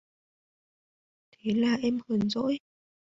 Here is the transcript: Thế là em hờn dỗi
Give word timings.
Thế 1.31 1.53
là 1.53 1.77
em 1.81 1.99
hờn 2.09 2.29
dỗi 2.29 2.57